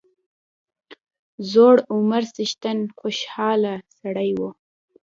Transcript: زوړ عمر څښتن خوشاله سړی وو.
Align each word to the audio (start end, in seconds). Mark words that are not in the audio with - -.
زوړ 1.51 1.75
عمر 1.93 2.23
څښتن 2.33 2.77
خوشاله 2.99 3.73
سړی 3.97 4.29
وو. 4.39 4.49